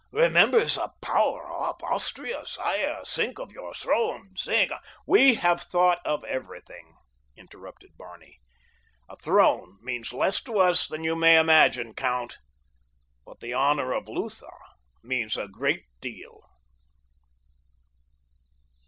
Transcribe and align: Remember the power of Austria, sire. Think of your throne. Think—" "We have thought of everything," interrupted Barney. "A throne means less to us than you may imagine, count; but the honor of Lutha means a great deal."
Remember 0.11 0.65
the 0.65 0.93
power 1.03 1.47
of 1.53 1.83
Austria, 1.83 2.43
sire. 2.47 3.03
Think 3.05 3.37
of 3.37 3.51
your 3.51 3.75
throne. 3.75 4.33
Think—" 4.33 4.71
"We 5.05 5.35
have 5.35 5.61
thought 5.61 5.99
of 6.03 6.23
everything," 6.23 6.95
interrupted 7.37 7.95
Barney. 7.99 8.39
"A 9.07 9.15
throne 9.15 9.77
means 9.83 10.11
less 10.11 10.41
to 10.45 10.57
us 10.57 10.87
than 10.87 11.03
you 11.03 11.15
may 11.15 11.39
imagine, 11.39 11.93
count; 11.93 12.39
but 13.27 13.41
the 13.41 13.53
honor 13.53 13.91
of 13.93 14.07
Lutha 14.07 14.49
means 15.03 15.37
a 15.37 15.47
great 15.47 15.85
deal." 15.99 16.49